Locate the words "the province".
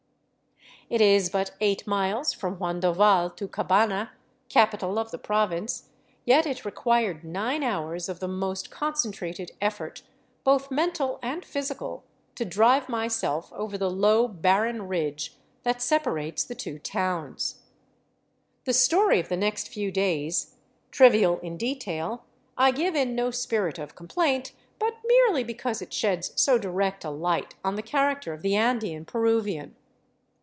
5.11-5.87